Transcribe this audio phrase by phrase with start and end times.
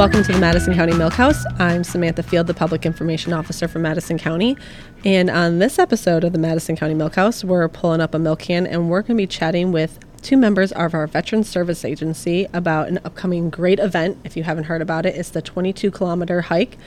[0.00, 1.44] Welcome to the Madison County Milk House.
[1.58, 4.56] I'm Samantha Field, the Public Information Officer for Madison County.
[5.04, 8.38] And on this episode of the Madison County Milk House, we're pulling up a milk
[8.38, 12.46] can and we're going to be chatting with two members of our Veteran Service Agency
[12.54, 14.16] about an upcoming great event.
[14.24, 16.78] If you haven't heard about it, it's the 22 kilometer hike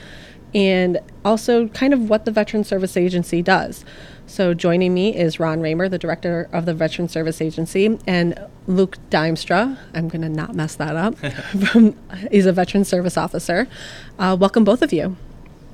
[0.52, 3.84] and also kind of what the Veteran Service Agency does.
[4.26, 8.96] So, joining me is Ron Raymer, the director of the Veteran Service Agency, and Luke
[9.10, 9.78] Duimstra.
[9.92, 11.16] I'm going to not mess that up.
[11.70, 11.96] from,
[12.30, 13.68] he's a Veteran Service Officer.
[14.18, 15.16] Uh, welcome, both of you.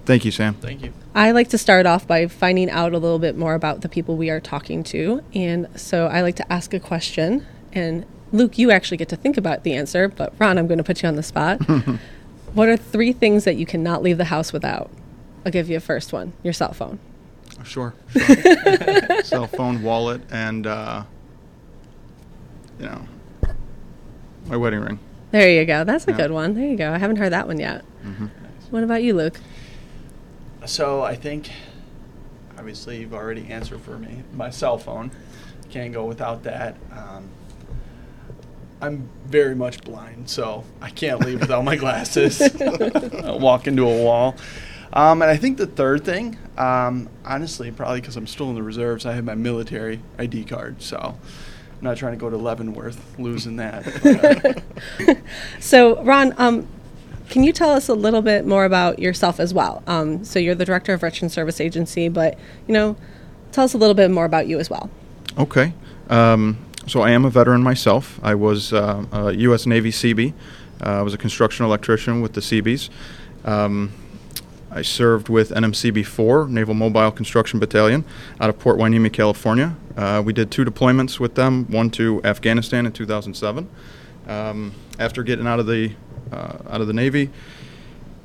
[0.05, 0.55] Thank you, Sam.
[0.55, 0.93] Thank you.
[1.15, 4.17] I like to start off by finding out a little bit more about the people
[4.17, 5.23] we are talking to.
[5.33, 7.47] And so I like to ask a question.
[7.73, 10.85] And Luke, you actually get to think about the answer, but Ron, I'm going to
[10.85, 11.61] put you on the spot.
[12.55, 14.91] what are three things that you cannot leave the house without?
[15.47, 16.99] I'll give you a first one your cell phone.
[17.65, 17.95] Sure.
[18.11, 19.23] sure.
[19.23, 21.05] Cell phone, wallet, and uh,
[22.79, 23.03] you know,
[24.47, 24.99] my wedding ring.
[25.31, 25.85] There you go.
[25.85, 26.17] That's a Yeah.
[26.17, 26.55] good one.
[26.55, 26.91] There you go.
[26.93, 27.83] I haven't heard that one yet.
[28.03, 28.27] hmm
[28.71, 29.39] What about you, Luke?
[30.67, 31.51] So I think,
[32.59, 34.23] obviously, you've already answered for me.
[34.35, 35.11] My cell phone,
[35.71, 36.77] can't go without that.
[36.93, 37.29] Um,
[38.83, 42.41] I'm very much blind, so I can't leave without my glasses.
[43.25, 44.37] I'll walk into a wall.
[44.93, 48.63] Um, and I think the third thing, um, honestly, probably because I'm still in the
[48.63, 50.83] reserves, I have my military ID card.
[50.83, 51.17] So I'm
[51.81, 54.61] not trying to go to Leavenworth losing that.
[55.07, 55.15] Uh,
[55.61, 56.67] So, Ron, um,
[57.29, 59.83] can you tell us a little bit more about yourself as well?
[59.87, 62.97] Um, so, you're the director of Veteran Service Agency, but you know,
[63.53, 64.91] tell us a little bit more about you as well.
[65.39, 65.73] Okay.
[66.09, 68.19] Um, so I am a veteran myself.
[68.23, 69.65] I was uh, a U.S.
[69.65, 70.33] Navy Seabee.
[70.85, 72.91] Uh, I was a construction electrician with the Seabees.
[73.45, 73.93] Um,
[74.73, 78.05] I served with NMCB 4, Naval Mobile Construction Battalion,
[78.41, 79.77] out of Port Hueneme, California.
[79.97, 83.69] Uh, we did two deployments with them, one to Afghanistan in 2007.
[84.29, 85.93] Um, after getting out of the
[86.31, 87.31] uh, out of the Navy,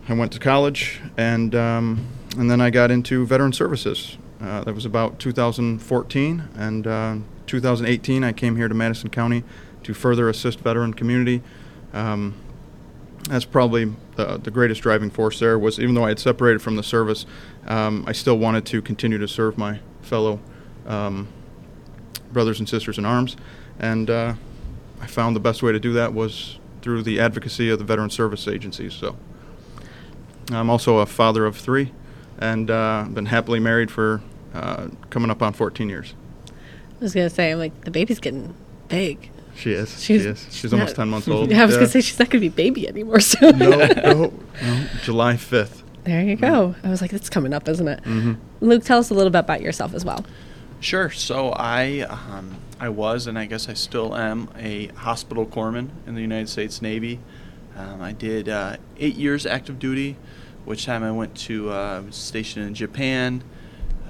[0.08, 2.08] I went to college, and um,
[2.38, 4.18] and then I got into veteran services.
[4.40, 7.16] Uh, that was about 2014, and uh,
[7.48, 9.44] 2018 I came here to Madison County
[9.84, 11.42] to further assist veteran community.
[11.92, 12.36] Um,
[13.28, 16.76] that's probably the, the greatest driving force there was even though I had separated from
[16.76, 17.26] the service,
[17.68, 20.40] um, I still wanted to continue to serve my fellow
[20.86, 21.28] um,
[22.32, 23.36] brothers and sisters in arms,
[23.80, 24.34] and uh,
[25.02, 28.12] I found the best way to do that was through the advocacy of the veteran
[28.12, 28.94] service agencies.
[28.94, 29.16] So
[30.52, 31.92] I'm also a father of three,
[32.38, 34.22] and uh, been happily married for
[34.54, 36.14] uh, coming up on 14 years.
[36.48, 38.56] I was gonna say, I'm like, the baby's getting
[38.88, 39.32] big.
[39.56, 39.90] She is.
[40.04, 40.48] She's- she is.
[40.52, 41.50] She's almost not- 10 months old.
[41.50, 41.80] Yeah, I was Yeah.
[41.82, 43.58] gonna say she's not gonna be baby anymore soon.
[43.58, 43.86] no, no,
[44.62, 45.82] no, July 5th.
[46.04, 46.76] There you go.
[46.84, 48.00] I was like, it's coming up, isn't it?
[48.04, 50.24] hmm Luke, tell us a little bit about yourself as well.
[50.80, 51.10] Sure.
[51.10, 56.14] So I um, I was, and I guess I still am, a hospital corpsman in
[56.16, 57.20] the United States Navy.
[57.76, 60.16] Um, I did uh, eight years active duty,
[60.66, 63.44] which time I went to uh, was stationed in Japan,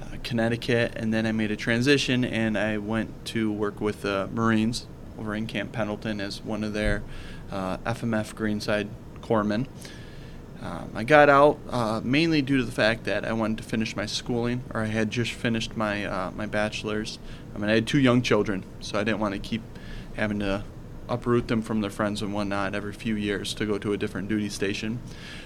[0.02, 4.28] uh, Connecticut, and then I made a transition and I went to work with the
[4.34, 4.86] Marines
[5.18, 7.02] over in Camp Pendleton as one of their
[7.50, 8.88] uh, FMF Greenside
[9.20, 9.66] corpsmen.
[10.62, 13.94] Um, I got out uh, mainly due to the fact that I wanted to finish
[13.94, 17.18] my schooling, or I had just finished my uh, my bachelor's.
[17.54, 19.62] I mean, I had two young children, so I didn't want to keep
[20.16, 20.64] having to
[21.08, 24.28] uproot them from their friends and whatnot every few years to go to a different
[24.28, 24.98] duty station.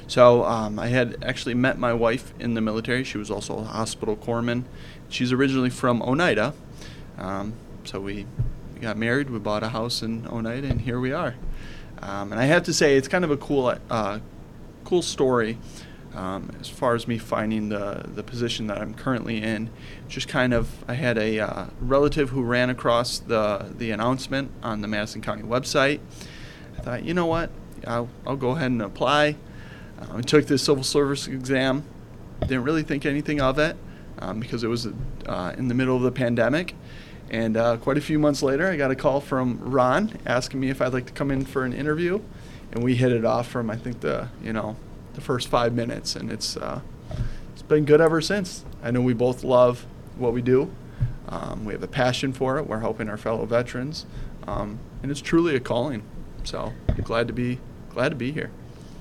[0.06, 3.04] So um, I had actually met my wife in the military.
[3.04, 4.64] She was also a hospital corpsman.
[5.08, 6.54] She's originally from Oneida,
[7.18, 7.54] um,
[7.84, 8.24] so we, we
[8.80, 9.30] got married.
[9.30, 11.34] We bought a house in Oneida, and here we are.
[12.00, 14.20] Um, and I have to say, it's kind of a cool uh,
[14.84, 15.58] cool story
[16.14, 19.70] um, as far as me finding the the position that I'm currently in.
[20.08, 24.80] Just kind of, I had a uh, relative who ran across the the announcement on
[24.80, 26.00] the Madison County website.
[26.78, 27.50] I thought, you know what,
[27.86, 29.36] I'll, I'll go ahead and apply.
[30.00, 31.84] Uh, I took the civil service exam.
[32.40, 33.76] Didn't really think anything of it
[34.18, 34.88] um, because it was
[35.26, 36.74] uh, in the middle of the pandemic.
[37.30, 40.68] And uh, quite a few months later, I got a call from Ron asking me
[40.70, 42.20] if I'd like to come in for an interview
[42.72, 44.76] and we hit it off from I think the you know
[45.14, 46.80] the first five minutes, and it's uh,
[47.52, 48.64] it's been good ever since.
[48.82, 50.70] I know we both love what we do.
[51.28, 52.66] Um, we have a passion for it.
[52.66, 54.06] We're helping our fellow veterans,
[54.46, 56.02] um, and it's truly a calling.
[56.44, 56.72] So
[57.02, 57.58] glad to be
[57.90, 58.50] glad to be here.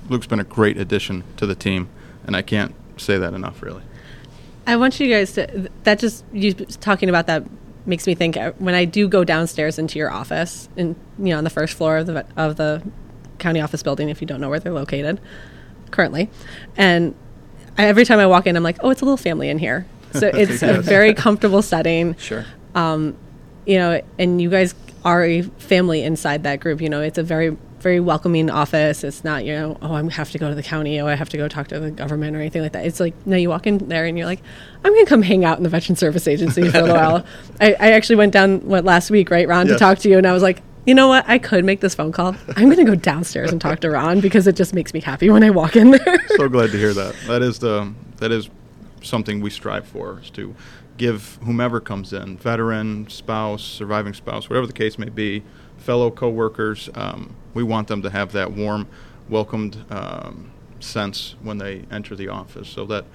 [0.09, 1.89] Luke's been a great addition to the team,
[2.25, 3.83] and I can't say that enough, really.
[4.65, 5.69] I want you guys to.
[5.83, 7.43] That just you talking about that
[7.85, 8.37] makes me think.
[8.37, 11.73] uh, When I do go downstairs into your office, and you know, on the first
[11.75, 12.81] floor of the of the
[13.39, 15.19] county office building, if you don't know where they're located
[15.91, 16.29] currently,
[16.77, 17.15] and
[17.77, 19.85] I, every time I walk in, I'm like, oh, it's a little family in here.
[20.13, 22.15] So it's a very comfortable setting.
[22.17, 22.45] Sure.
[22.75, 23.15] um,
[23.65, 24.73] you know, and you guys
[25.05, 26.81] are a family inside that group.
[26.81, 29.03] You know, it's a very very welcoming office.
[29.03, 31.29] It's not, you know, oh, I have to go to the county, oh, I have
[31.29, 32.85] to go talk to the government or anything like that.
[32.85, 34.41] It's like, no, you walk in there and you're like,
[34.83, 37.25] I'm going to come hang out in the Veteran Service Agency for a while.
[37.61, 39.75] I, I actually went down, what, last week, right, Ron, Yes.
[39.75, 41.25] to talk to you, and I was like, you know what?
[41.27, 42.35] I could make this phone call.
[42.55, 45.29] I'm going to go downstairs and talk to Ron because it just makes me happy
[45.29, 46.17] when I walk in there.
[46.29, 47.15] so glad to hear that.
[47.27, 48.49] That is the that is
[49.03, 50.55] something we strive for is to
[50.97, 55.43] give whomever comes in, veteran, spouse, surviving spouse, whatever the case may be,
[55.79, 56.89] fellow coworkers.
[56.95, 58.87] Um, we want them to have that warm,
[59.27, 63.05] welcomed um, sense when they enter the office, so that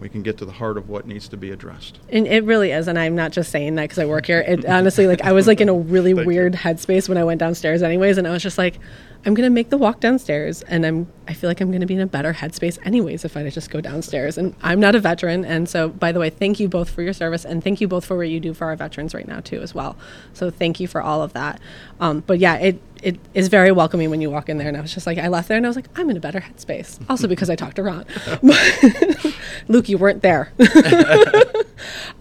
[0.00, 1.98] we can get to the heart of what needs to be addressed.
[2.08, 4.40] And it really is, and I'm not just saying that because I work here.
[4.40, 6.60] It honestly, like, I was like in a really weird you.
[6.60, 8.78] headspace when I went downstairs, anyways, and I was just like,
[9.24, 12.00] I'm gonna make the walk downstairs, and I'm, I feel like I'm gonna be in
[12.00, 14.38] a better headspace, anyways, if I just go downstairs.
[14.38, 17.12] And I'm not a veteran, and so, by the way, thank you both for your
[17.12, 19.60] service, and thank you both for what you do for our veterans right now too,
[19.60, 19.96] as well.
[20.32, 21.60] So thank you for all of that.
[22.00, 24.80] Um, but yeah, it it is very welcoming when you walk in there, and I
[24.80, 26.98] was just like, I left there, and I was like, I'm in a better headspace,
[27.08, 28.04] also because I talked to Ron.
[29.68, 30.52] Luke, you weren't there.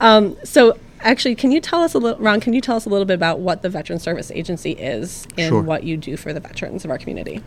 [0.02, 2.40] Um, so actually, can you tell us a little, Ron?
[2.40, 5.50] Can you tell us a little bit about what the Veteran Service Agency is and
[5.50, 5.62] Sure.
[5.62, 7.42] what you do for the veterans of our community?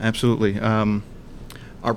[0.00, 0.58] Absolutely.
[0.60, 1.02] Um,
[1.82, 1.96] our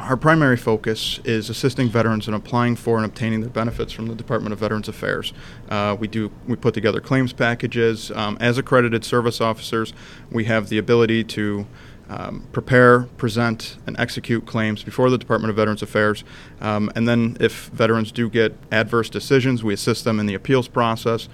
[0.00, 4.14] our primary focus is assisting veterans in applying for and obtaining their benefits from the
[4.14, 5.32] Department of Veterans Affairs.
[5.70, 8.10] Uh, we do we put together claims packages.
[8.10, 9.94] Um, as accredited service officers,
[10.30, 11.66] we have the ability to
[12.08, 16.24] um, prepare, present, and execute claims before the Department of Veterans Affairs.
[16.60, 20.68] Um, and then, if veterans do get adverse decisions, we assist them in the appeals
[20.68, 21.28] process.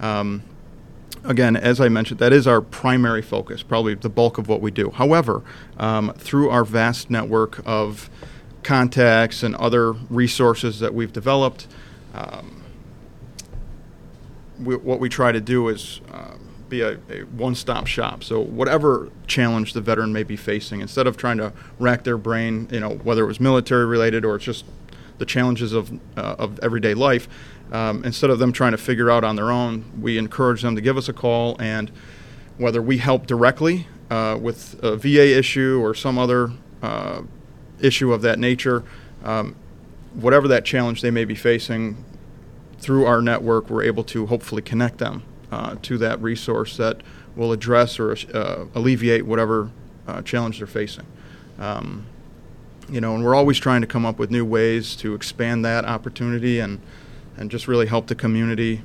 [0.00, 0.42] Um,
[1.24, 4.70] again, as I mentioned, that is our primary focus, probably the bulk of what we
[4.70, 4.90] do.
[4.90, 5.42] However,
[5.78, 8.10] um, through our vast network of
[8.62, 11.68] contacts and other resources that we've developed,
[12.14, 12.64] um,
[14.60, 16.35] we, what we try to do is um,
[16.68, 18.24] be a, a one-stop shop.
[18.24, 22.68] So whatever challenge the veteran may be facing, instead of trying to rack their brain,
[22.70, 24.64] you know, whether it was military related or it's just
[25.18, 27.28] the challenges of uh, of everyday life,
[27.72, 30.80] um, instead of them trying to figure out on their own, we encourage them to
[30.80, 31.90] give us a call and
[32.58, 36.50] whether we help directly uh, with a VA issue or some other
[36.82, 37.22] uh,
[37.80, 38.82] issue of that nature,
[39.24, 39.54] um,
[40.14, 42.02] whatever that challenge they may be facing,
[42.78, 47.02] through our network, we're able to hopefully connect them uh, to that resource that
[47.36, 49.70] will address or uh, alleviate whatever
[50.06, 51.06] uh, challenge they're facing.
[51.58, 52.06] Um,
[52.88, 55.84] you know, and we're always trying to come up with new ways to expand that
[55.84, 56.80] opportunity and
[57.36, 58.82] and just really help the community.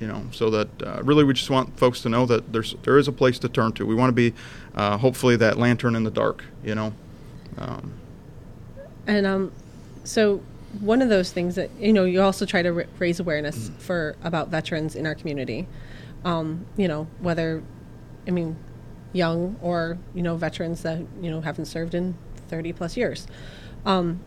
[0.00, 2.98] You know, so that uh, really we just want folks to know that there's there
[2.98, 3.86] is a place to turn to.
[3.86, 4.34] We want to be
[4.74, 6.44] uh, hopefully that lantern in the dark.
[6.64, 6.92] You know.
[7.58, 7.92] Um,
[9.06, 9.52] And um,
[10.04, 10.42] so
[10.80, 14.16] one of those things that you know, you also try to ra- raise awareness for
[14.22, 15.66] about veterans in our community.
[16.24, 17.62] Um, you know, whether,
[18.26, 18.56] I mean,
[19.12, 22.16] young or you know veterans that you know haven't served in
[22.48, 23.26] 30 plus years.
[23.84, 24.20] Um,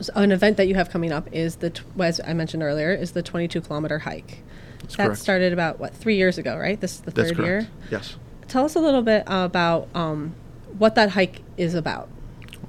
[0.00, 2.90] so an event that you have coming up is the, tw- as I mentioned earlier,
[2.90, 4.42] is the 22 kilometer hike.
[4.80, 5.20] That's that correct.
[5.20, 6.80] started about what three years ago, right?
[6.80, 7.64] This is the that's third correct.
[7.64, 7.68] year.
[7.90, 8.16] Yes.
[8.48, 10.34] Tell us a little bit about um,
[10.78, 12.08] what that hike is about.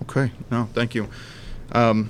[0.04, 1.10] Okay, no, thank you.
[1.72, 2.10] Um,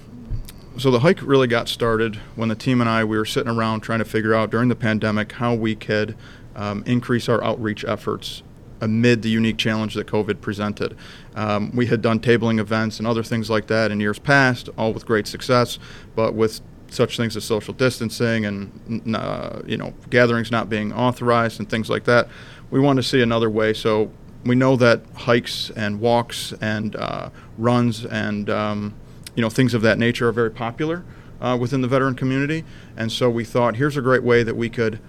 [0.78, 3.82] so the hike really got started when the team and I we were sitting around
[3.82, 6.16] trying to figure out during the pandemic how we could
[6.56, 8.44] um, increase our outreach efforts
[8.80, 10.98] amid the unique challenge that COVID presented.
[11.36, 14.92] Um, we had done tabling events and other things like that in years past, all
[14.92, 15.78] with great success,
[16.16, 21.60] but with such things as social distancing and uh, you know gatherings not being authorized
[21.60, 22.28] and things like that,
[22.70, 23.74] we wanted to see another way.
[23.74, 24.12] So
[24.44, 28.96] we know that hikes and walks and uh, runs and um,
[29.36, 31.04] you know things of that nature are very popular
[31.40, 32.64] uh, within the veteran community,
[32.98, 35.00] and so we thought here's a great way that we could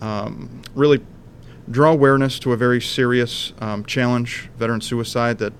[0.00, 1.00] um, really
[1.70, 5.52] draw awareness to a very serious um, challenge, veteran suicide, that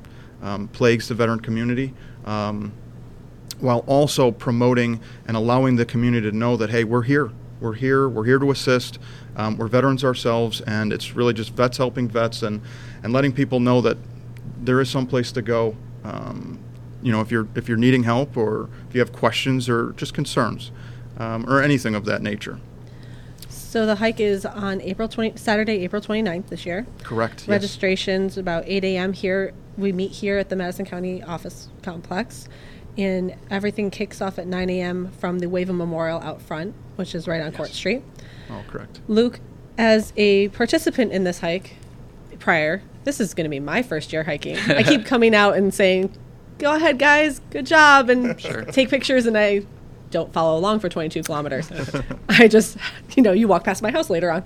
[0.43, 1.95] um, plagues the veteran community.
[2.25, 2.73] Um,
[3.63, 7.31] while also promoting and allowing the community to know that hey we're here.
[7.61, 8.09] We're here.
[8.09, 8.99] We're here to assist.
[9.37, 12.61] Um, we're veterans ourselves and it's really just vets helping vets and
[13.05, 13.97] and letting people know that
[14.61, 16.59] there is some place to go um,
[17.03, 20.15] you know if you're if you're needing help or if you have questions or just
[20.15, 20.71] concerns
[21.19, 22.59] um, or anything of that nature
[23.49, 26.87] So the hike is on April 20, Saturday, April 29th this year.
[27.03, 27.49] correct yes.
[27.49, 29.13] Registration's about 8 a.m.
[29.15, 29.53] here.
[29.79, 32.49] We meet here at the Madison County Office Complex,
[32.99, 35.11] and everything kicks off at 9 a.m.
[35.19, 38.03] from the Wave Memorial out front, which is right on Court Street.
[38.51, 39.41] oh correct Luke,
[39.79, 41.77] as a participant in this hike
[42.39, 44.59] prior, this is going to be my first year hiking.
[44.69, 46.13] I keep coming out and saying,
[46.63, 48.39] "Go ahead, guys, good job," and
[48.73, 49.67] take pictures, and I
[50.11, 51.69] don't follow along for 22 kilometers.
[52.29, 52.77] I just,
[53.17, 54.45] you know, you walk past my house later on.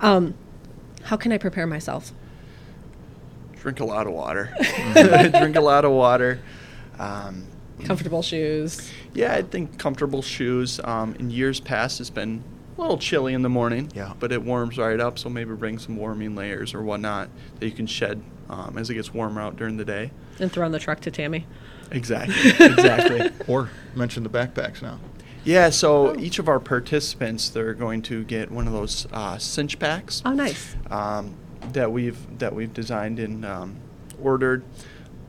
[0.00, 0.34] Um,
[1.04, 2.12] how can I prepare myself?
[3.60, 4.54] drink a lot of water.
[4.94, 6.38] drink a lot of water.
[6.98, 7.44] Um,
[7.84, 8.90] Comfortable shoes.
[9.14, 10.80] yeah, I think comfortable shoes.
[10.84, 12.42] Um, in years past, it's been
[12.76, 13.90] a little chilly in the morning.
[13.94, 14.14] Yeah.
[14.18, 17.72] But it warms right up, so maybe bring some warming layers or whatnot that you
[17.72, 20.10] can shed um, as it gets warmer out during the day.
[20.40, 21.46] And throw in the truck to Tammy.
[21.90, 22.50] Exactly.
[22.66, 23.30] exactly.
[23.48, 25.00] Or mention the backpacks now.
[25.44, 29.78] Yeah, so each of our participants, they're going to get one of those uh, cinch
[29.78, 30.76] packs Oh, nice.
[30.90, 31.34] um,
[31.72, 33.76] that we've that we've designed and um,
[34.22, 34.62] ordered.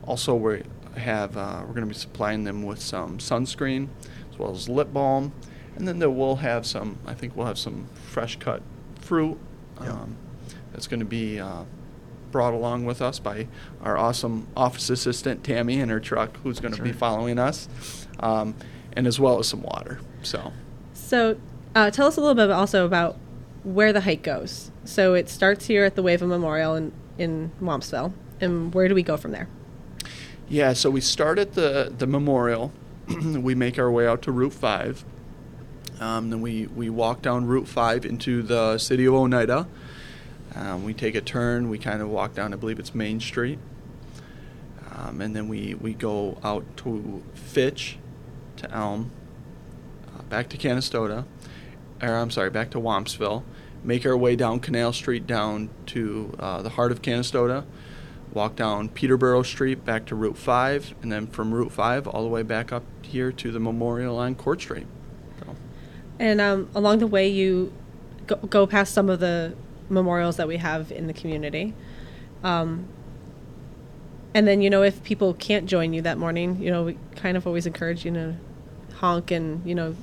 [0.04, 0.62] Also, we
[0.96, 3.88] have uh, we're going to be supplying them with some sunscreen
[4.32, 5.32] as well as lip balm,
[5.76, 6.98] and then there we'll have some.
[7.06, 8.62] I think we'll have some fresh cut
[9.00, 9.38] fruit.
[9.80, 9.92] Yeah.
[9.92, 10.16] Um,
[10.72, 11.64] that's going to be uh,
[12.30, 13.46] brought along with us by
[13.82, 17.68] our awesome office assistant Tammy and her truck, who's going to That's be following us,
[18.20, 18.54] um,
[18.92, 20.00] and as well as some water.
[20.22, 20.52] So.
[20.94, 21.38] So,
[21.74, 23.16] uh, tell us a little bit also about
[23.62, 24.70] where the hike goes.
[24.84, 28.12] So, it starts here at the Wave Memorial in, in Wampsville.
[28.40, 29.48] And where do we go from there?
[30.48, 32.72] Yeah, so we start at the the memorial.
[33.08, 35.04] we make our way out to Route Five.
[36.00, 39.68] Um, then we, we walk down Route Five into the city of Oneida.
[40.54, 41.68] Um, we take a turn.
[41.68, 42.52] We kind of walk down.
[42.52, 43.58] I believe it's Main Street.
[44.92, 47.98] Um, and then we, we go out to Fitch,
[48.56, 49.10] to Elm,
[50.08, 51.24] uh, back to Canastota,
[52.02, 53.44] or I'm sorry, back to Wampsville.
[53.82, 57.64] Make our way down Canal Street down to uh, the heart of Canastota
[58.32, 62.28] walk down Peterboro Street back to Route 5, and then from Route 5 all the
[62.28, 64.86] way back up here to the memorial on Court Street.
[65.40, 65.56] So,
[66.18, 67.72] And um, along the way, you
[68.26, 69.54] go, go past some of the
[69.90, 71.74] memorials that we have in the community.
[72.42, 72.86] Um,
[74.32, 77.36] and then, you know, if people can't join you that morning, you know, we kind
[77.36, 78.34] of always encourage you to
[78.94, 79.96] honk and, you know,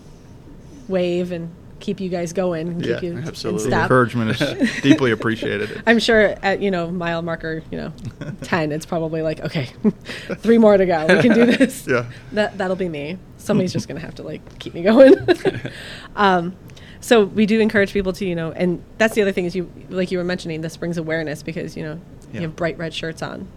[0.88, 3.70] wave and keep you guys going and Yeah, keep you in absolutely.
[3.70, 5.82] The encouragement is deeply appreciated.
[5.86, 7.94] I'm sure at, you know, mile marker, you know,
[8.41, 9.65] 10, it's probably like, okay,
[10.39, 11.06] three more to go.
[11.06, 11.88] We can do this.
[11.88, 12.06] Yeah.
[12.34, 13.17] That, that'll be me.
[13.38, 15.15] Somebody's just going to have to like keep me going.
[16.15, 16.56] um,
[16.99, 19.71] so we do encourage people to, you know, and that's the other thing is you,
[19.89, 21.99] like you were mentioning, this brings awareness because, you know,
[22.31, 22.41] Yeah.
[22.41, 23.47] you have bright red shirts on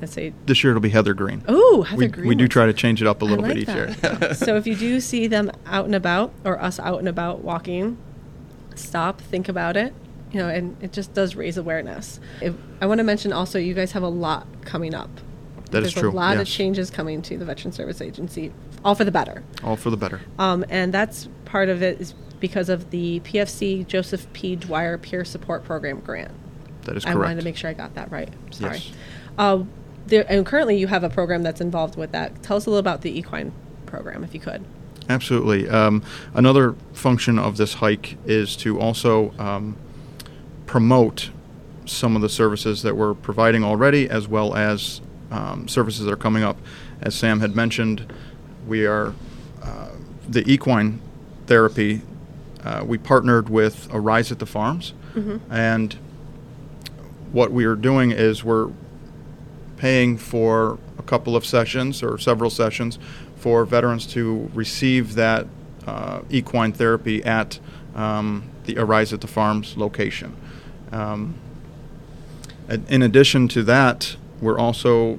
[0.00, 1.42] that say, This year it'll be Heather Green.
[1.48, 2.28] oh, Heather we, Green.
[2.28, 4.34] we do try to change it up a little like bit each year.
[4.34, 7.96] so if you do see them out and about or us out and about walking,
[8.74, 9.94] stop, think about it.
[10.32, 12.20] You know, and it just does raise awareness.
[12.40, 15.10] If, I want to mention also, you guys have a lot coming up.
[15.72, 18.52] That is There's true, a lot of changes coming to the Veteran Service Agency,
[18.84, 19.42] all for the better.
[19.62, 20.20] All for the better.
[20.38, 24.56] Um, and that's part of it is because of the PFC Joseph P.
[24.56, 26.32] Dwyer Peer Support Program grant.
[26.84, 27.16] That is correct.
[27.16, 28.30] I wanted to make sure I got that right.
[28.50, 28.78] Sorry.
[28.78, 28.92] Yes.
[29.38, 29.64] Uh,
[30.06, 32.42] there, and currently, you have a program that's involved with that.
[32.42, 33.52] Tell us a little about the equine
[33.86, 34.64] program, if you could.
[35.08, 35.68] Absolutely.
[35.68, 36.02] Um,
[36.34, 39.76] another function of this hike is to also um,
[40.66, 41.30] promote
[41.84, 46.16] some of the services that we're providing already, as well as um, services that are
[46.16, 46.56] coming up.
[47.00, 48.12] As Sam had mentioned,
[48.66, 49.14] we are
[49.62, 49.90] uh,
[50.28, 51.00] the equine
[51.46, 52.02] therapy.
[52.64, 54.92] Uh, we partnered with Arise at the Farms,
[55.50, 55.96] and
[57.32, 58.70] what we are doing is we're
[59.76, 62.98] paying for a couple of sessions or several sessions
[63.36, 65.46] for veterans to receive that
[65.86, 67.58] uh, equine therapy at
[67.94, 70.36] um, the Arise at the Farms location.
[70.92, 71.34] Um,
[72.88, 75.18] in addition to that, we're also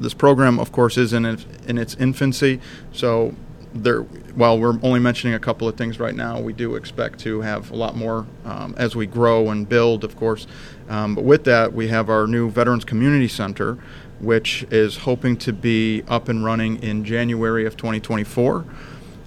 [0.00, 2.60] this program, of course, is in its, in its infancy.
[2.92, 3.34] So,
[3.74, 7.40] there, while we're only mentioning a couple of things right now, we do expect to
[7.42, 10.46] have a lot more um, as we grow and build, of course.
[10.88, 13.74] Um, but with that, we have our new Veterans Community Center,
[14.20, 18.64] which is hoping to be up and running in January of 2024.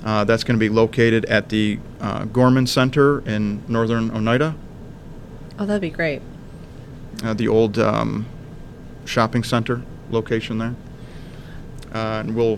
[0.03, 4.55] Uh, that's going to be located at the uh, Gorman Center in northern Oneida,
[5.59, 6.23] Oh, that'd be great.
[7.23, 8.25] uh, the old um,
[9.05, 10.75] shopping center location there.
[11.93, 12.57] Uh, and we'll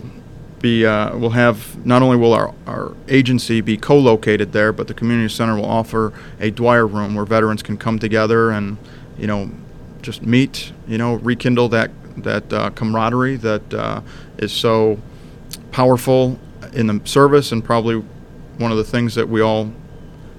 [0.64, 4.94] be uh, we'll have not only will our, our agency be co-located there, but the
[4.94, 8.78] community center will offer a Dwyer room where veterans can come together and
[9.18, 9.50] you know
[10.00, 14.00] just meet, you know, rekindle that that uh, camaraderie that uh,
[14.38, 14.98] is so
[15.70, 16.38] powerful
[16.72, 17.96] in the service and probably
[18.56, 19.70] one of the things that we all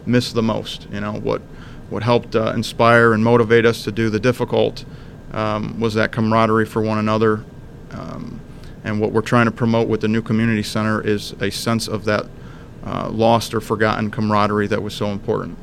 [0.08, 0.88] miss the most.
[0.92, 1.44] You know what
[1.92, 4.86] what helped uh, inspire and motivate us to do the difficult
[5.34, 7.44] um, was that camaraderie for one another.
[7.92, 8.42] Um,
[8.86, 12.06] and what we're trying to promote with the new community center is a sense of
[12.06, 12.28] that
[12.86, 15.58] uh, lost or forgotten camaraderie that was so important.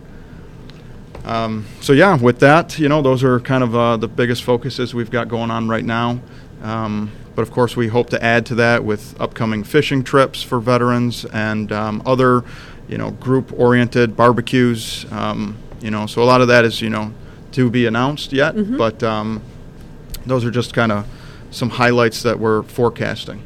[1.25, 4.93] Um, so yeah, with that, you know, those are kind of uh, the biggest focuses
[4.93, 6.21] we've got going on right now.
[6.63, 10.59] Um, but of course, we hope to add to that with upcoming fishing trips for
[10.59, 12.43] veterans and um, other,
[12.89, 15.07] you know, group-oriented barbecues.
[15.13, 17.15] Um, you know, so a lot of that is, you know,
[17.53, 18.57] to be announced yet.
[18.77, 19.43] But um,
[20.27, 21.07] those are just kind of
[21.53, 23.43] some highlights that we're forecasting.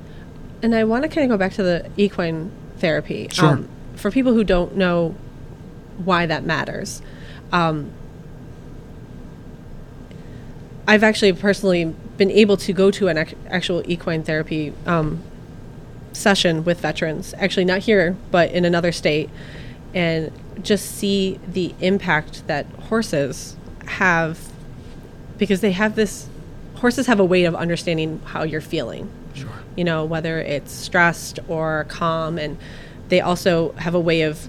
[0.63, 3.29] And I want to kind of go back to the equine therapy.
[3.31, 3.51] Sure.
[3.51, 5.15] Um, for people who don't know
[5.99, 7.03] why that matters,
[7.53, 7.91] um,
[10.89, 11.85] I've actually personally
[12.17, 15.23] been able to go to an ac- actual equine therapy um,
[16.13, 19.29] session with veterans, actually not here, but in another state,
[19.93, 20.31] and
[20.63, 24.49] just see the impact that horses have
[25.39, 26.29] because they have this
[26.77, 29.11] horses have a way of understanding how you're feeling.
[29.35, 29.51] Sure.
[29.77, 32.57] You know, whether it's stressed or calm and
[33.09, 34.49] they also have a way of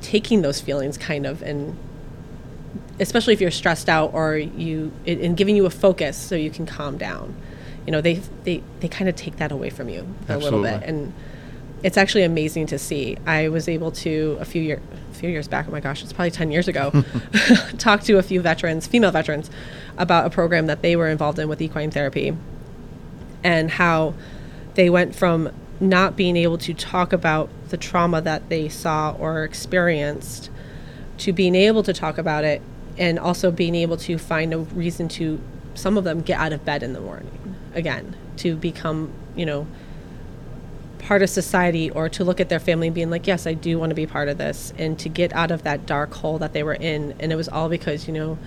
[0.00, 1.76] taking those feelings kind of and
[3.00, 6.66] especially if you're stressed out or you and giving you a focus so you can
[6.66, 7.34] calm down.
[7.86, 8.14] You know, they
[8.44, 11.12] they they kind of take that away from you a little bit and
[11.82, 13.16] it's actually amazing to see.
[13.26, 16.12] I was able to a few year a few years back, oh my gosh, it's
[16.12, 16.92] probably 10 years ago,
[17.78, 19.50] talked to a few veterans, female veterans
[19.96, 22.36] about a program that they were involved in with equine therapy
[23.42, 24.12] and how
[24.74, 25.50] they went from
[25.80, 30.50] not being able to talk about the trauma that they saw or experienced
[31.16, 32.60] to being able to talk about it
[32.98, 35.40] and also being able to find a reason to
[35.74, 39.66] some of them get out of bed in the morning again to become you know
[41.04, 43.78] part of society or to look at their family and being like yes i do
[43.78, 46.52] want to be part of this and to get out of that dark hole that
[46.52, 47.14] they were in.
[47.20, 48.38] And it was all because you know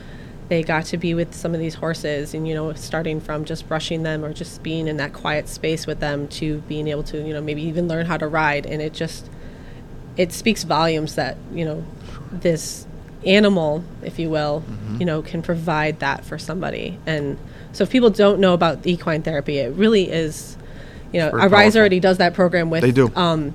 [0.50, 3.68] they got to be with some of these horses and you know starting from just
[3.68, 7.22] brushing them or just being in that quiet space with them to being able to
[7.22, 8.66] you know maybe even learn how to ride.
[8.66, 9.30] And it just
[10.16, 11.84] it speaks volumes that you know
[12.32, 12.86] this
[13.26, 14.98] animal if you will mm-hmm.
[15.00, 17.00] you know can provide that for somebody.
[17.06, 17.38] And
[17.72, 20.58] so if people don't know about equine therapy it really is
[21.12, 21.80] you know Arise powerful.
[21.80, 23.12] already does that program with They do.
[23.16, 23.54] um,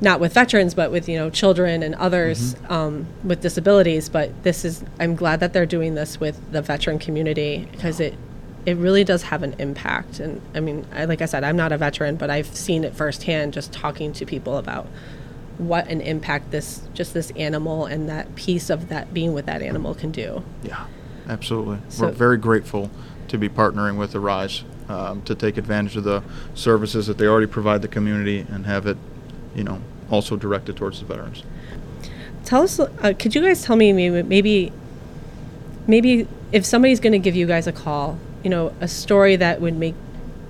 [0.00, 2.72] not with veterans, but with you know children and others Mm-hmm.
[2.72, 4.08] um, with disabilities.
[4.08, 8.14] But this is I'm glad that they're doing this with the veteran community because it
[8.66, 10.20] it really does have an impact.
[10.20, 12.94] And I mean, I, like I said, I'm not a veteran, but I've seen it
[12.94, 14.86] firsthand just talking to people about
[15.56, 19.62] what an impact this just this animal and that piece of that being with that
[19.62, 20.44] animal can do.
[20.62, 20.84] Yeah,
[21.28, 21.78] absolutely.
[21.88, 22.90] So- We're very grateful
[23.28, 26.22] to be partnering with Arise um, to take advantage of the
[26.54, 28.96] services that they already provide the community and have it,
[29.54, 31.42] you know, also directed towards the veterans.
[32.44, 34.72] Tell us, uh, could you guys tell me maybe, maybe,
[35.86, 39.60] maybe if somebody's going to give you guys a call, you know, a story that
[39.60, 39.94] would make,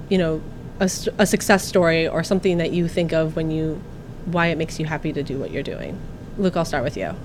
[0.09, 0.40] you know,
[0.79, 0.85] a,
[1.18, 3.83] a success story or something that you think of when you,
[4.27, 5.98] why it makes you happy to do what you're doing.
[6.37, 7.16] Luke, I'll start with you.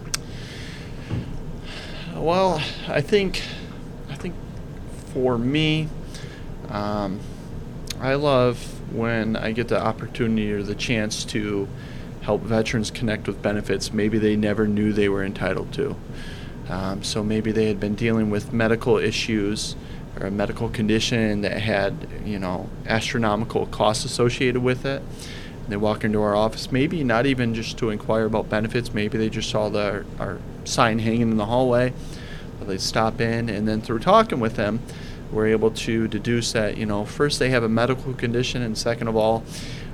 [2.15, 3.43] Well, I think,
[4.09, 4.33] I think
[5.13, 5.89] for me,
[6.69, 7.19] um,
[7.99, 8.57] I love
[8.93, 11.67] when I get the opportunity or the chance to
[12.21, 15.95] help veterans connect with benefits maybe they never knew they were entitled to.
[16.69, 19.75] Um, so maybe they had been dealing with medical issues
[20.19, 25.01] or a medical condition that had, you know, astronomical costs associated with it.
[25.01, 28.93] And They walk into our office, maybe not even just to inquire about benefits.
[28.93, 31.93] Maybe they just saw the, our sign hanging in the hallway.
[32.61, 34.79] They stop in, and then through talking with them,
[35.33, 39.07] we're able to deduce that you know first they have a medical condition, and second
[39.07, 39.43] of all,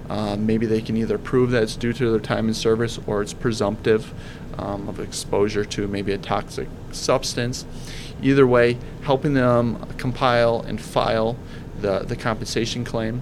[0.09, 3.21] um, maybe they can either prove that it's due to their time in service or
[3.21, 4.13] it's presumptive
[4.57, 7.65] um, of exposure to maybe a toxic substance.
[8.21, 11.37] Either way, helping them compile and file
[11.79, 13.21] the, the compensation claim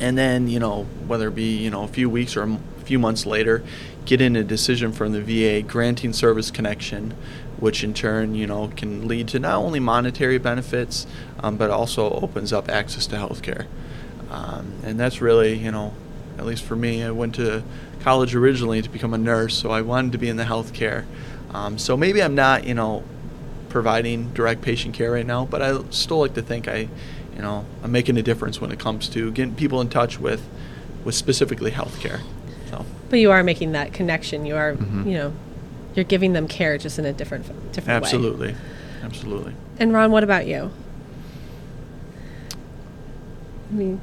[0.00, 2.98] and then you know whether it be you know a few weeks or a few
[2.98, 3.62] months later
[4.04, 7.14] get in a decision from the VA granting service connection
[7.58, 11.06] which in turn you know can lead to not only monetary benefits
[11.40, 13.66] um, but also opens up access to health care
[14.30, 15.92] um, and that's really you know
[16.38, 17.62] at least for me I went to
[18.00, 21.04] college originally to become a nurse so I wanted to be in the healthcare
[21.52, 23.02] um, so maybe I'm not you know
[23.68, 26.88] providing direct patient care right now, but I still like to think I,
[27.34, 30.46] you know, I'm making a difference when it comes to getting people in touch with,
[31.04, 32.20] with specifically healthcare.
[32.70, 34.46] So But you are making that connection.
[34.46, 35.06] You are, Mhm.
[35.06, 35.32] you know,
[35.94, 38.06] you're giving them care just in a different, different way.
[38.06, 38.54] absolutely,
[39.02, 39.54] absolutely.
[39.78, 40.70] And Ron, what about you?
[43.70, 44.00] I mean,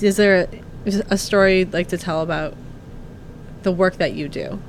[0.00, 0.48] is there
[0.86, 2.54] a, a story you'd like to tell about
[3.62, 4.60] the work that you do?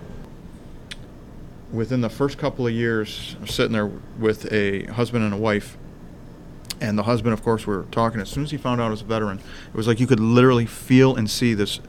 [1.71, 3.87] Within the first couple of years, I'm sitting there
[4.19, 5.77] with a husband and a wife.
[6.79, 8.19] And the husband, of course, we were talking.
[8.19, 10.19] As soon as he found out I was a veteran, it was like you could
[10.19, 11.79] literally feel and see this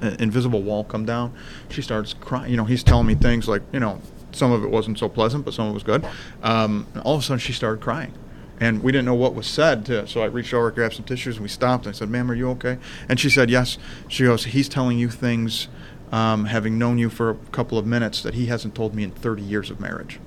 [0.00, 1.34] uh, invisible wall come down.
[1.70, 2.50] She starts crying.
[2.50, 4.00] You know, he's telling me things like, you know,
[4.32, 6.04] some of it wasn't so pleasant, but some of it was good.
[6.42, 8.12] Um, and all of a sudden, she started crying.
[8.60, 11.36] And we didn't know what was said, to, so I reached over, grabbed some tissues,
[11.36, 11.86] and we stopped.
[11.86, 14.98] And I said, "Ma'am, are you okay?" And she said, "Yes." She goes, "He's telling
[14.98, 15.68] you things,
[16.10, 19.12] um, having known you for a couple of minutes, that he hasn't told me in
[19.12, 20.18] 30 years of marriage."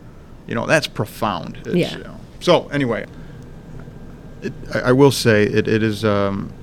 [0.47, 1.57] You know, that's profound.
[1.65, 1.97] It's, Yeah.
[1.97, 2.19] you know.
[2.39, 3.05] So anyway,
[4.41, 6.53] it, I, I will say it, it is um,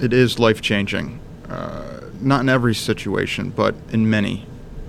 [0.00, 1.18] it is life changing.
[1.48, 4.46] Uh, not in every situation, but in many,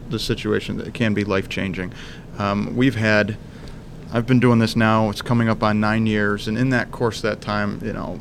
[0.10, 1.94] the situation that can be life changing.
[2.38, 3.38] Um, we've had.
[4.12, 5.10] I've been doing this now.
[5.12, 8.20] It's coming up on nine years, and in that course, that time, you know,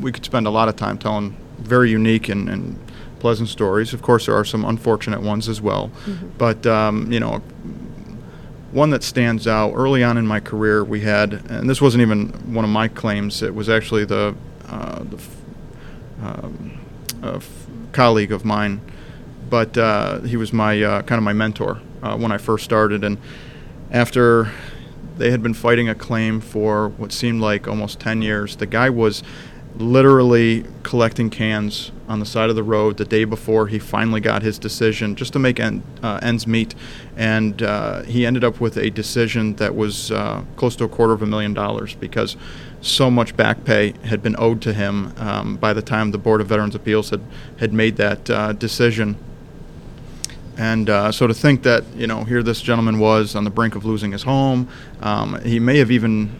[0.00, 2.78] we could spend a lot of time telling very unique and, and
[3.18, 3.92] pleasant stories.
[3.92, 6.28] Of course, there are some unfortunate ones as well, Mm-hmm.
[6.38, 7.42] but um, you know,
[8.70, 12.28] one that stands out early on in my career, we had, and this wasn't even
[12.54, 13.42] one of my claims.
[13.42, 14.36] It was actually the,
[14.68, 15.36] uh, the f-
[16.22, 16.78] um,
[17.22, 18.80] a f- colleague of mine,
[19.48, 23.04] but uh, he was my uh, kind of my mentor uh, when I first started.
[23.04, 23.18] And
[23.90, 24.50] after
[25.16, 28.90] they had been fighting a claim for what seemed like almost 10 years, the guy
[28.90, 29.22] was
[29.76, 34.42] literally collecting cans on the side of the road the day before he finally got
[34.42, 36.74] his decision just to make end, uh, ends meet.
[37.16, 41.12] And uh, he ended up with a decision that was uh, close to a quarter
[41.12, 42.36] of a million dollars because
[42.80, 46.40] so much back pay had been owed to him um, by the time the Board
[46.40, 47.20] of Veterans Appeals had,
[47.58, 48.24] had made that
[48.58, 49.16] decision.
[50.58, 53.76] And uh, so to think that, you know, here this gentleman was on the brink
[53.76, 54.68] of losing his home,
[55.00, 56.30] um, he may have even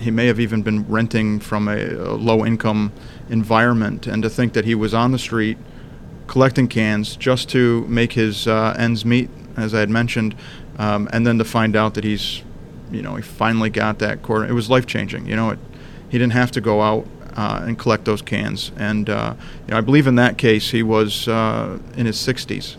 [0.00, 2.90] he may have even been renting from a, a low income
[3.28, 5.58] environment, and to think that he was on the street
[6.26, 10.34] collecting cans just to make his uh, ends meet, as I had mentioned,
[10.78, 12.42] um, and then to find out that he's,
[12.90, 14.46] you know, he finally got that quarter.
[14.46, 15.26] It was life changing.
[15.26, 15.58] You know, it,
[16.08, 19.34] he didn't have to go out uh, and collect those cans, and uh,
[19.66, 22.76] you know, I believe in that case he was uh, in his 60s,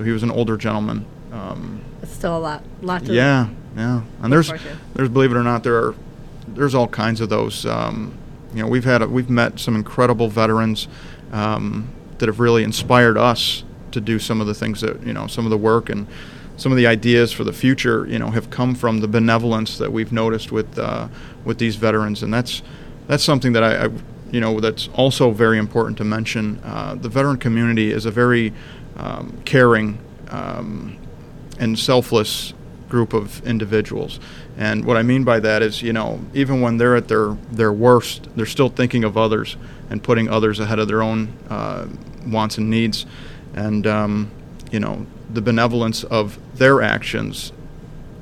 [0.00, 1.04] so he was an older gentleman.
[1.30, 4.50] Um, It's still a lot, lot to yeah, yeah, and there's
[4.94, 5.94] there's believe it or not there are
[6.48, 7.66] there's all kinds of those.
[7.66, 8.16] Um,
[8.54, 10.88] you know, we've had a, we've met some incredible veterans
[11.32, 15.26] um, that have really inspired us to do some of the things that you know
[15.26, 16.06] some of the work and
[16.56, 18.06] some of the ideas for the future.
[18.06, 21.08] You know, have come from the benevolence that we've noticed with uh,
[21.44, 22.62] with these veterans, and that's
[23.06, 23.90] that's something that I, I
[24.30, 26.58] you know that's also very important to mention.
[26.64, 28.54] Uh, the veteran community is a very
[29.00, 30.96] um, caring um,
[31.58, 32.52] and selfless
[32.88, 34.20] group of individuals.
[34.58, 37.72] And what I mean by that is, you know, even when they're at their, their
[37.72, 39.56] worst, they're still thinking of others
[39.88, 41.86] and putting others ahead of their own uh,
[42.26, 43.06] wants and needs.
[43.54, 44.30] And, um,
[44.70, 47.52] you know, the benevolence of their actions,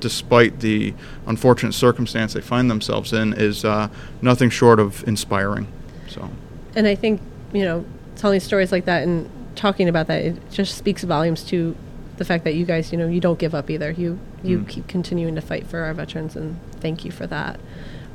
[0.00, 0.94] despite the
[1.26, 3.88] unfortunate circumstance they find themselves in, is uh,
[4.22, 5.66] nothing short of inspiring.
[6.08, 6.30] So,
[6.76, 7.20] And I think,
[7.52, 7.84] you know,
[8.16, 11.76] telling stories like that and talking about that, it just speaks volumes to
[12.16, 13.90] the fact that you guys, you know, you don't give up either.
[13.90, 14.68] You you Mm.
[14.68, 17.58] keep continuing to fight for our veterans, and thank you for that.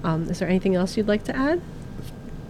[0.04, 1.62] Um, is there anything else you'd like to add?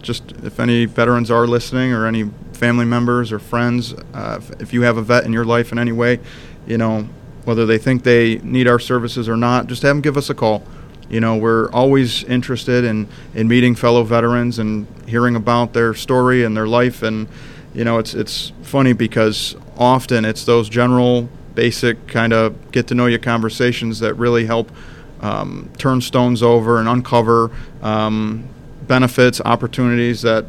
[0.02, 4.72] just if any veterans are listening or any family members or friends, uh, if, if
[4.74, 6.20] you have a vet in your life in any way,
[6.66, 7.08] you know,
[7.46, 10.34] whether they think they need our services or not, just have them give us a
[10.34, 10.62] call.
[11.08, 16.44] You know, we're always interested in, in meeting fellow veterans and hearing about their story
[16.44, 17.02] and their life.
[17.02, 17.26] And,
[17.74, 22.94] you know, it's, it's funny because often it's those general, basic kind of get to
[22.94, 24.70] know you conversations that really help
[25.20, 27.50] um, turn stones over and uncover
[27.82, 28.48] um,
[28.86, 30.44] benefits, opportunities that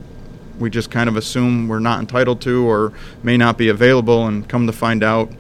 [0.60, 4.48] we just kind of assume we're not entitled to or may not be available, and
[4.48, 5.32] come to find out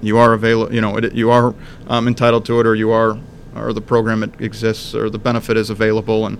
[0.00, 0.72] you are available.
[0.74, 1.54] You know, it, you are
[1.88, 3.18] um, entitled to it, or you are,
[3.54, 6.38] or the program it exists, or the benefit is available, and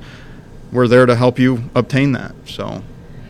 [0.72, 2.34] we're there to help you obtain that.
[2.46, 2.82] So,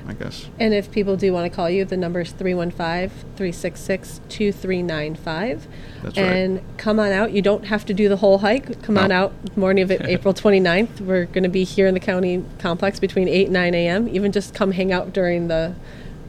[0.07, 0.49] I guess.
[0.59, 5.67] And if people do want to call you, the number is 315 366 2395.
[6.03, 6.25] That's right.
[6.25, 7.33] And come on out.
[7.33, 8.83] You don't have to do the whole hike.
[8.83, 11.01] Come on out morning of April 29th.
[11.01, 14.09] We're going to be here in the county complex between 8 and 9 a.m.
[14.09, 15.75] Even just come hang out during the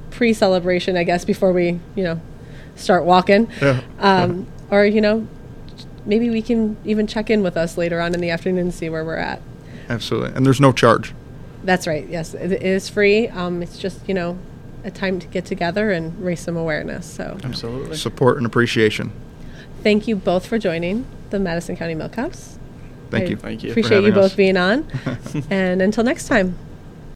[0.10, 2.22] pre celebration, I guess, before we, you know,
[2.76, 3.50] start walking.
[3.62, 3.82] Yeah.
[4.00, 5.28] Um, or, you know,
[6.06, 8.90] maybe we can even check in with us later on in the afternoon and see
[8.90, 9.42] where we're at.
[9.90, 11.14] Absolutely, and there's no charge.
[11.66, 12.08] That's right.
[12.08, 13.28] Yes, it it is free.
[13.28, 14.38] Um, it's just you know
[14.84, 17.06] a time to get together and raise some awareness.
[17.06, 17.98] So Absolutely.
[17.98, 19.12] Support and appreciation.
[19.82, 22.58] thank you both for joining the Madison County Milk House.
[23.10, 23.36] Thank I you.
[23.38, 24.36] Thank you for Appreciate you both us.
[24.36, 24.88] being on.
[25.50, 26.56] and until next time.